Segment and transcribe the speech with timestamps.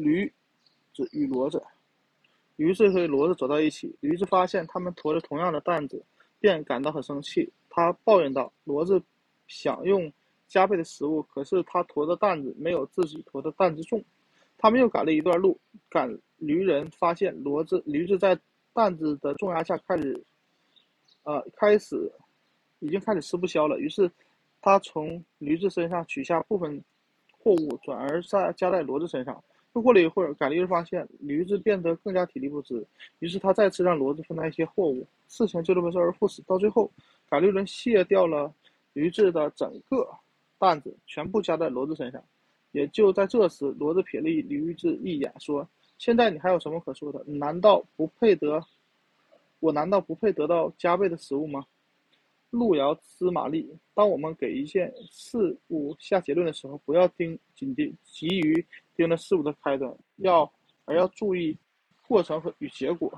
[0.00, 0.32] 驴
[0.94, 1.62] 子与骡子。
[2.56, 6.02] 驴子和骡子走到一起，驴子发现他们驮着同样的担子，
[6.38, 7.50] 便感到很生气。
[7.68, 9.02] 他抱怨道：“骡子
[9.46, 10.12] 享用
[10.46, 14.04] 加倍的食物，可是他驮的担子没有自己驮的担子重。”
[14.58, 15.58] 他们又赶了一段路，
[15.88, 18.38] 赶驴人发现骡子驴子在
[18.74, 20.22] 担子的重压下开始，
[21.22, 22.12] 呃，开始
[22.80, 23.78] 已经开始吃不消了。
[23.78, 24.10] 于是
[24.60, 26.84] 他从驴子身上取下部分
[27.38, 29.42] 货物，转而再加在骡子身上。
[29.74, 32.84] 又过了一会儿，赶驴人发现驴子变得更加体力不支，
[33.20, 35.06] 于是他再次让骡子分担一些货物。
[35.28, 36.90] 事情就这么周而复始，到最后，
[37.28, 38.52] 赶驴人卸掉了
[38.94, 40.08] 驴子的整个
[40.58, 42.22] 担子，全部加在骡子身上。
[42.72, 47.22] 也就在这时，骡子瞥了驴子一眼，说：“现在你还有什么可说的？
[47.24, 48.60] 难道不配得？
[49.60, 51.64] 我难道不配得到加倍的食物吗？”
[52.50, 58.66] 路遥知马力，当我们给一件事物下结论的时候，不要盯紧盯急于
[59.00, 60.52] 盯着事物的开端，要
[60.84, 61.58] 而要注意
[62.06, 63.10] 过程和与结果。